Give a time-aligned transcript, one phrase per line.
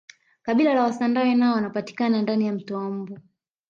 [0.43, 3.19] kabila la wasandawe nao wanapatikana ndani ya mto wa mbu